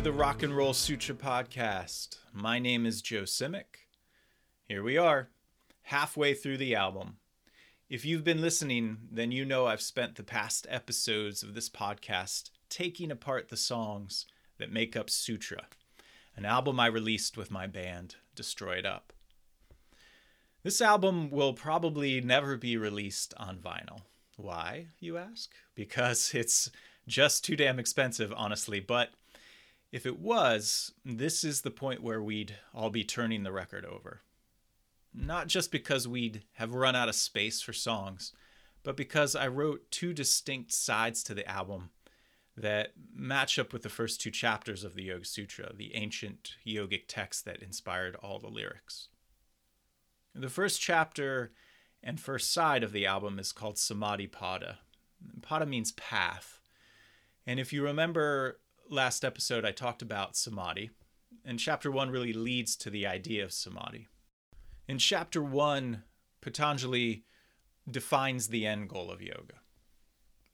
[0.00, 2.16] to the Rock and Roll Sutra podcast.
[2.32, 3.84] My name is Joe Simic.
[4.64, 5.28] Here we are,
[5.82, 7.16] halfway through the album.
[7.90, 12.48] If you've been listening, then you know I've spent the past episodes of this podcast
[12.70, 14.24] taking apart the songs
[14.56, 15.66] that make up Sutra,
[16.34, 19.12] an album I released with my band, Destroyed Up.
[20.62, 24.00] This album will probably never be released on vinyl.
[24.38, 25.50] Why, you ask?
[25.74, 26.70] Because it's
[27.06, 28.80] just too damn expensive, honestly.
[28.80, 29.10] But
[29.92, 34.22] if it was, this is the point where we'd all be turning the record over.
[35.12, 38.32] Not just because we'd have run out of space for songs,
[38.82, 41.90] but because I wrote two distinct sides to the album
[42.56, 47.04] that match up with the first two chapters of the Yoga Sutra, the ancient yogic
[47.08, 49.08] text that inspired all the lyrics.
[50.34, 51.52] The first chapter
[52.02, 54.76] and first side of the album is called Samadhi Pada.
[55.40, 56.60] Pada means path.
[57.46, 60.90] And if you remember last episode, I talked about Samadhi,
[61.44, 64.08] and chapter one really leads to the idea of Samadhi.
[64.88, 66.02] In chapter one,
[66.40, 67.24] Patanjali
[67.88, 69.60] defines the end goal of yoga.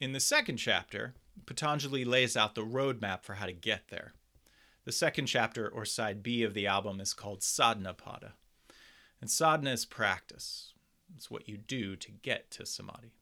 [0.00, 1.14] In the second chapter,
[1.46, 4.12] Patanjali lays out the roadmap for how to get there.
[4.84, 8.32] The second chapter, or side B of the album, is called Sadhanapada.
[9.20, 10.74] And sadhana is practice,
[11.16, 13.12] it's what you do to get to samadhi.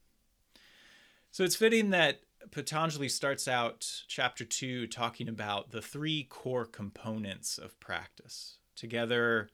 [1.31, 7.57] So it's fitting that Patanjali starts out chapter two talking about the three core components
[7.57, 8.57] of practice.
[8.75, 9.49] Together,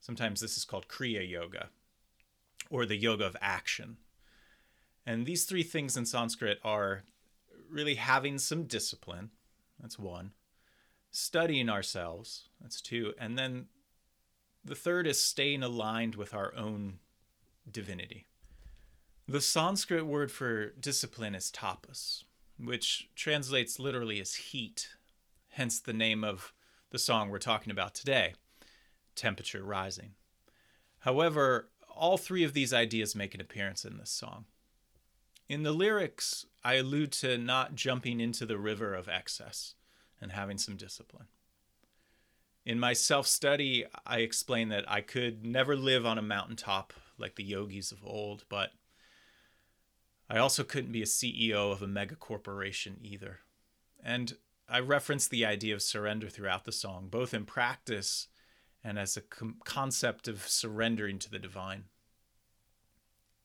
[0.00, 1.70] sometimes this is called Kriya Yoga,
[2.70, 3.96] or the yoga of action.
[5.06, 7.04] And these three things in Sanskrit are
[7.68, 9.30] really having some discipline,
[9.80, 10.32] that's one,
[11.10, 13.66] studying ourselves, that's two, and then
[14.64, 16.98] the third is staying aligned with our own
[17.70, 18.26] divinity.
[19.28, 22.24] The Sanskrit word for discipline is tapas,
[22.58, 24.88] which translates literally as heat,
[25.50, 26.52] hence the name of
[26.90, 28.34] the song we're talking about today,
[29.14, 30.12] Temperature Rising.
[31.00, 34.46] However, all three of these ideas make an appearance in this song.
[35.48, 39.74] In the lyrics, I allude to not jumping into the river of excess
[40.20, 41.26] and having some discipline.
[42.64, 47.36] In my self study, I explain that I could never live on a mountaintop like
[47.36, 48.70] the yogis of old, but
[50.34, 53.38] I also couldn't be a CEO of a mega corporation either.
[54.02, 54.36] And
[54.68, 58.26] I reference the idea of surrender throughout the song, both in practice
[58.82, 61.84] and as a com- concept of surrendering to the divine.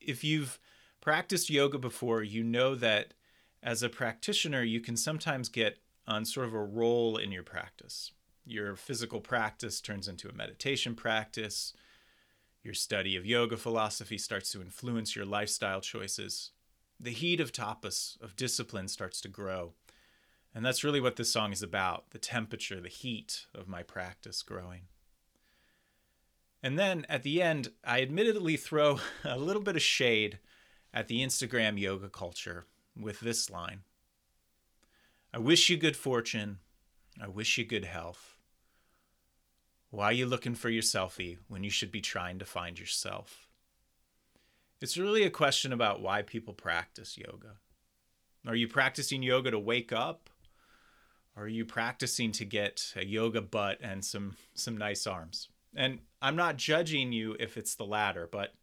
[0.01, 0.57] If you've
[0.99, 3.13] practiced yoga before, you know that
[3.61, 5.77] as a practitioner, you can sometimes get
[6.07, 8.13] on sort of a roll in your practice.
[8.47, 11.71] Your physical practice turns into a meditation practice.
[12.63, 16.49] Your study of yoga philosophy starts to influence your lifestyle choices.
[16.99, 19.73] The heat of tapas, of discipline, starts to grow.
[20.53, 24.41] And that's really what this song is about the temperature, the heat of my practice
[24.41, 24.81] growing.
[26.61, 30.39] And then at the end, I admittedly throw a little bit of shade
[30.93, 32.65] at the Instagram yoga culture
[32.99, 33.81] with this line
[35.31, 36.57] I wish you good fortune.
[37.21, 38.37] I wish you good health.
[39.91, 43.48] Why are you looking for your selfie when you should be trying to find yourself?
[44.81, 47.57] It's really a question about why people practice yoga.
[48.47, 50.29] Are you practicing yoga to wake up?
[51.35, 55.49] Or are you practicing to get a yoga butt and some some nice arms?
[55.75, 58.53] And I'm not judging you if it's the latter, but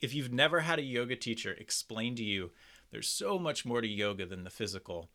[0.00, 2.50] if you've never had a yoga teacher explain to you
[2.90, 5.10] there's so much more to yoga than the physical,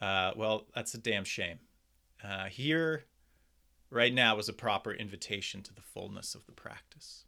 [0.00, 1.58] uh, well, that's a damn shame.
[2.22, 3.04] Uh, here,
[3.90, 7.24] right now, is a proper invitation to the fullness of the practice.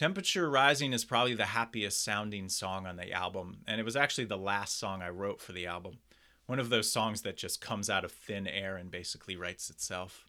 [0.00, 4.24] Temperature Rising is probably the happiest sounding song on the album, and it was actually
[4.24, 5.98] the last song I wrote for the album.
[6.46, 10.26] One of those songs that just comes out of thin air and basically writes itself.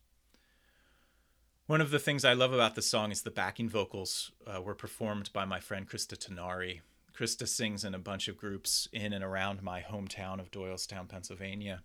[1.68, 4.76] One of the things I love about the song is the backing vocals uh, were
[4.76, 6.82] performed by my friend Krista Tanari.
[7.18, 11.82] Krista sings in a bunch of groups in and around my hometown of Doylestown, Pennsylvania.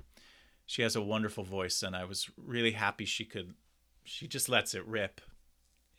[0.66, 3.54] She has a wonderful voice, and I was really happy she could.
[4.02, 5.20] She just lets it rip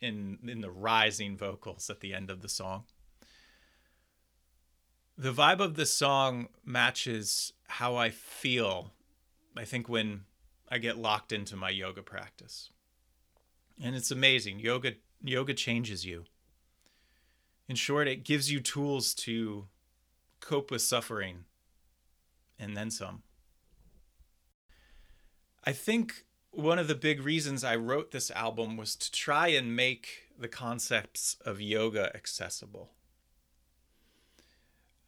[0.00, 2.84] in in the rising vocals at the end of the song.
[5.16, 8.92] The vibe of this song matches how I feel.
[9.56, 10.22] I think when
[10.68, 12.70] I get locked into my yoga practice.
[13.82, 14.60] And it's amazing.
[14.60, 16.24] Yoga yoga changes you.
[17.68, 19.66] In short, it gives you tools to
[20.40, 21.44] cope with suffering
[22.58, 23.22] and then some.
[25.64, 26.24] I think
[26.58, 30.48] one of the big reasons I wrote this album was to try and make the
[30.48, 32.90] concepts of yoga accessible.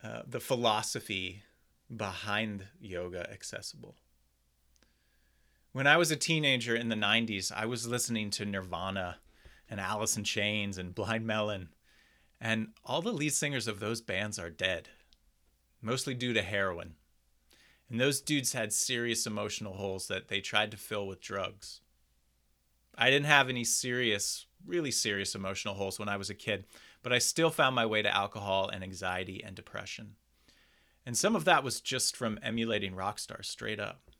[0.00, 1.42] Uh, the philosophy
[1.94, 3.96] behind yoga accessible.
[5.72, 9.16] When I was a teenager in the 90s, I was listening to Nirvana
[9.68, 11.70] and Alice in Chains and Blind Melon,
[12.40, 14.88] and all the lead singers of those bands are dead,
[15.82, 16.94] mostly due to heroin.
[17.90, 21.80] And those dudes had serious emotional holes that they tried to fill with drugs.
[22.96, 26.66] I didn't have any serious, really serious emotional holes when I was a kid,
[27.02, 30.14] but I still found my way to alcohol and anxiety and depression.
[31.04, 34.10] And some of that was just from emulating rock stars straight up.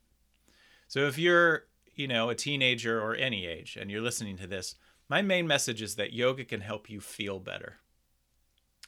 [0.88, 4.74] So if you're, you know, a teenager or any age and you're listening to this,
[5.08, 7.76] my main message is that yoga can help you feel better.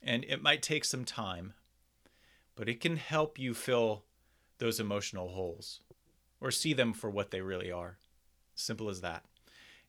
[0.02, 1.52] And it might take some time,
[2.56, 4.04] but it can help you fill
[4.58, 5.80] those emotional holes
[6.40, 7.98] or see them for what they really are.
[8.54, 9.24] Simple as that.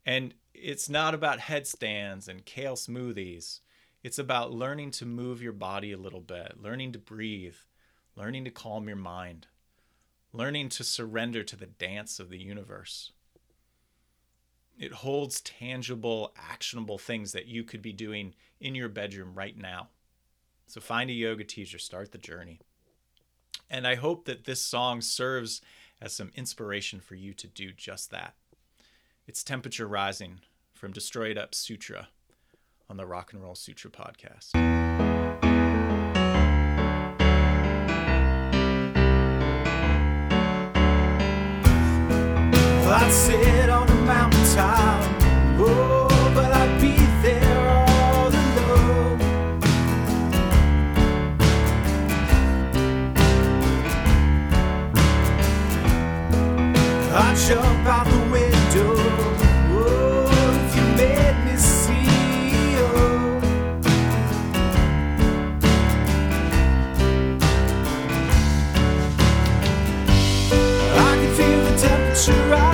[0.05, 3.59] And it's not about headstands and kale smoothies.
[4.03, 7.55] It's about learning to move your body a little bit, learning to breathe,
[8.15, 9.47] learning to calm your mind
[10.33, 13.11] learning to surrender to the dance of the universe.
[14.77, 19.89] It holds tangible, actionable things that you could be doing in your bedroom right now.
[20.65, 22.59] So find a yoga teacher, start the journey.
[23.69, 25.61] And I hope that this song serves
[26.01, 28.35] as some inspiration for you to do just that.
[29.25, 30.41] It's Temperature Rising
[30.73, 32.09] from Destroyed Up Sutra
[32.89, 34.51] on the Rock and Roll Sutra podcast.
[42.95, 46.02] I'd sit on a mountaintop.
[72.25, 72.72] The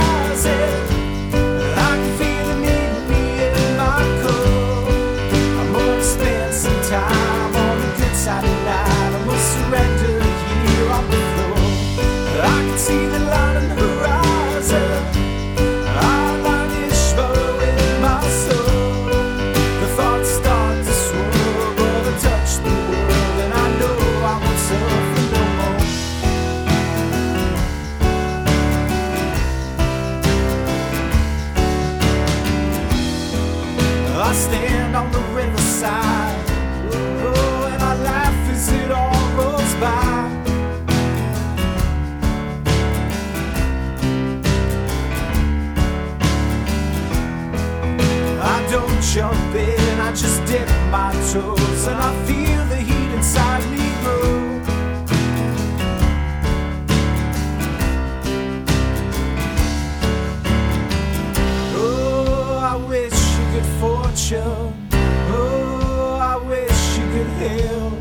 [64.30, 64.88] fortune.
[65.32, 67.94] Oh, I wish you good health.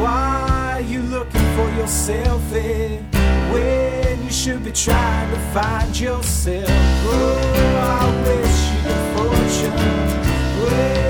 [0.00, 3.00] Why are you looking for yourself eh?
[3.52, 6.68] when you should be trying to find yourself?
[6.68, 9.74] Oh, I wish you good fortune.
[10.62, 11.09] Well,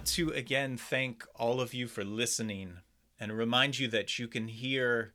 [0.00, 2.78] want to again thank all of you for listening
[3.18, 5.12] and remind you that you can hear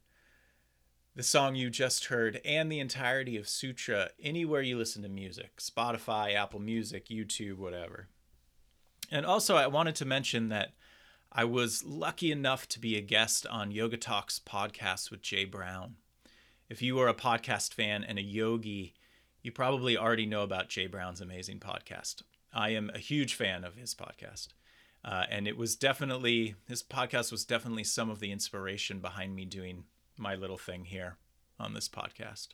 [1.15, 5.57] the song you just heard and the entirety of Sutra anywhere you listen to music
[5.57, 8.09] Spotify, Apple Music, YouTube, whatever.
[9.09, 10.73] And also, I wanted to mention that
[11.31, 15.45] I was lucky enough to be a guest on Yoga Talks podcast with J.
[15.45, 15.95] Brown.
[16.69, 18.93] If you are a podcast fan and a yogi,
[19.41, 20.85] you probably already know about J.
[20.85, 22.21] Brown's amazing podcast.
[22.53, 24.49] I am a huge fan of his podcast.
[25.05, 29.45] Uh, and it was definitely, his podcast was definitely some of the inspiration behind me
[29.45, 29.83] doing
[30.17, 31.17] my little thing here
[31.59, 32.47] on this podcast.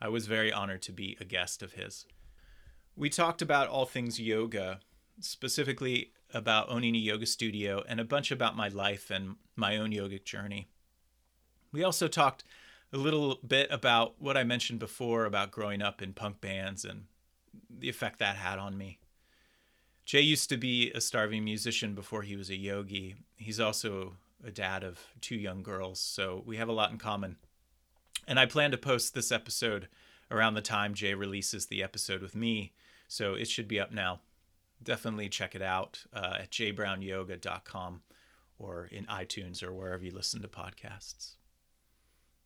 [0.00, 2.06] I was very honored to be a guest of his.
[2.96, 4.80] We talked about all things yoga,
[5.20, 9.90] specifically about owning a yoga studio and a bunch about my life and my own
[9.90, 10.68] yogic journey.
[11.72, 12.42] We also talked
[12.90, 17.04] a little bit about what I mentioned before about growing up in punk bands and
[17.70, 18.98] the effect that had on me.
[20.12, 23.14] Jay used to be a starving musician before he was a yogi.
[23.36, 24.16] He's also
[24.46, 27.36] a dad of two young girls, so we have a lot in common.
[28.28, 29.88] And I plan to post this episode
[30.30, 32.74] around the time Jay releases the episode with me,
[33.08, 34.20] so it should be up now.
[34.82, 38.02] Definitely check it out uh, at jbrownyoga.com
[38.58, 41.36] or in iTunes or wherever you listen to podcasts.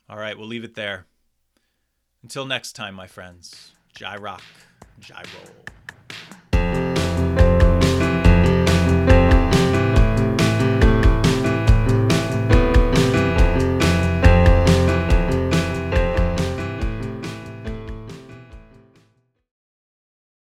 [0.08, 1.06] All right, we'll leave it there.
[2.22, 4.44] Until next time, my friends, Jai Rock,
[5.00, 5.75] Jai Roll.